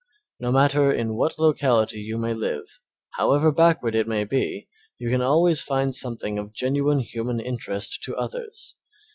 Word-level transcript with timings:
No 0.39 0.51
matter 0.51 0.91
in 0.91 1.15
what 1.15 1.37
locality 1.37 1.99
you 1.99 2.17
may 2.17 2.33
live, 2.33 2.65
however 3.19 3.51
backward 3.51 3.93
it 3.93 4.07
may 4.07 4.23
be, 4.23 4.67
you 4.97 5.11
can 5.11 5.21
always 5.21 5.61
find 5.61 5.93
something 5.93 6.39
of 6.39 6.53
genuine 6.53 7.01
human 7.01 7.39
interest 7.39 8.01
to 8.05 8.15
others. 8.15 8.73